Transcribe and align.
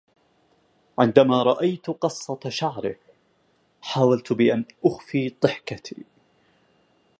عندما 0.99 1.43
رأيت 1.43 1.89
قصة 1.89 2.39
شعره، 2.47 2.95
حاولت 3.81 4.33
بأن 4.33 4.65
أخفي 4.85 5.29
ضحكتي. 5.43 6.05